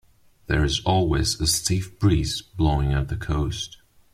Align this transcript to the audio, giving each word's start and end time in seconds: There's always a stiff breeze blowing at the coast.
There's 0.47 0.83
always 0.83 1.39
a 1.39 1.45
stiff 1.45 1.99
breeze 1.99 2.41
blowing 2.41 2.91
at 2.91 3.09
the 3.09 3.15
coast. 3.15 3.77